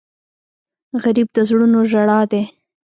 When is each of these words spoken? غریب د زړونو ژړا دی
غریب 1.03 1.27
د 1.33 1.37
زړونو 1.49 1.79
ژړا 1.91 2.19
دی 2.31 2.43